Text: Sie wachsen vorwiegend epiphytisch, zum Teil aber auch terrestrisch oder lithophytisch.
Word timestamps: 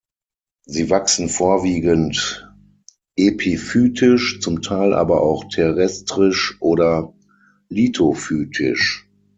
Sie 0.65 0.89
wachsen 0.89 1.29
vorwiegend 1.29 2.51
epiphytisch, 3.15 4.39
zum 4.39 4.63
Teil 4.63 4.95
aber 4.95 5.21
auch 5.21 5.43
terrestrisch 5.47 6.57
oder 6.59 7.13
lithophytisch. 7.69 9.07